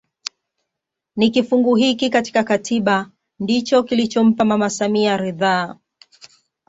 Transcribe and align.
Ni 1.15 1.29
kifungu 1.31 1.75
hiki 1.75 2.09
katika 2.09 2.43
katiba 2.43 3.11
ndicho 3.39 3.83
kilichompa 3.83 4.45
mama 4.45 4.69
samia 4.69 5.17
ridhaa 5.17 5.77